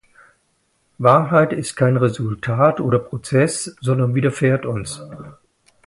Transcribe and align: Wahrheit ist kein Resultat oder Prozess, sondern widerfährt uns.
Wahrheit 0.97 1.53
ist 1.53 1.75
kein 1.75 1.95
Resultat 1.95 2.79
oder 2.79 2.97
Prozess, 2.97 3.75
sondern 3.81 4.15
widerfährt 4.15 4.65
uns. 4.65 4.99